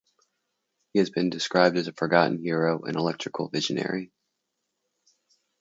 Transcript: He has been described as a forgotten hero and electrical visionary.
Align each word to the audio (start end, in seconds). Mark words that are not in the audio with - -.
He 0.93 0.97
has 0.99 1.11
been 1.11 1.29
described 1.29 1.77
as 1.77 1.87
a 1.87 1.93
forgotten 1.93 2.39
hero 2.39 2.81
and 2.85 2.95
electrical 2.95 3.49
visionary. 3.49 4.11